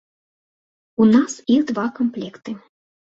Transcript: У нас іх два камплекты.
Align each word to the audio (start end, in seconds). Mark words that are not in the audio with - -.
У 1.03 1.05
нас 1.15 1.35
іх 1.57 1.61
два 1.73 1.83
камплекты. 1.99 2.51